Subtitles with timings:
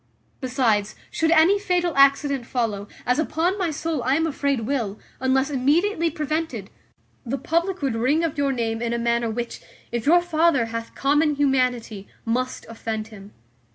[0.39, 5.51] Besides, should any fatal accident follow, as upon my soul I am afraid will, unless
[5.51, 6.71] immediately prevented,
[7.23, 9.61] the public would ring of your name in a manner which,
[9.91, 13.31] if your father hath common humanity, must offend him.